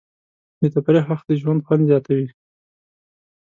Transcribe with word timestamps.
د 0.61 0.61
تفریح 0.73 1.05
وخت 1.11 1.25
د 1.27 1.31
ژوند 1.41 1.63
خوند 1.65 1.83
زیاتوي. 1.89 2.27